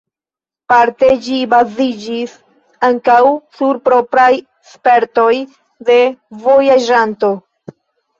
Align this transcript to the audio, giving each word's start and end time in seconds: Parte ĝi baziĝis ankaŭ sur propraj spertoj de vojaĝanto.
Parte 0.71 1.07
ĝi 1.25 1.35
baziĝis 1.49 2.31
ankaŭ 2.87 3.17
sur 3.57 3.79
propraj 3.89 4.29
spertoj 4.71 5.29
de 5.91 5.99
vojaĝanto. 6.47 7.31